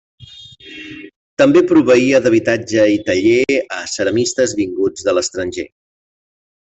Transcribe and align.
També 1.41 1.61
proveïa 1.73 2.21
d'habitatge 2.23 2.85
i 2.95 2.99
taller 3.11 3.57
a 3.79 3.85
ceramistes 3.95 4.55
vinguts 4.61 5.07
de 5.09 5.15
l'estranger. 5.19 5.67